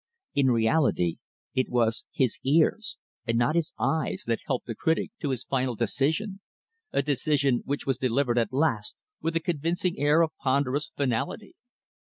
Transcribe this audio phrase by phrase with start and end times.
[0.33, 1.17] In reality
[1.53, 5.75] it was his ears and not his eyes that helped the critic to his final
[5.75, 6.41] decision
[6.91, 11.53] a decision which was delivered, at last, with a convincing air of ponderous finality.